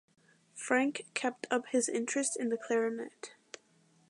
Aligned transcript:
Frank 0.55 1.03
kept 1.13 1.45
up 1.51 1.67
his 1.67 1.87
interest 1.87 2.35
in 2.35 2.49
the 2.49 2.57
clarinet. 2.57 3.35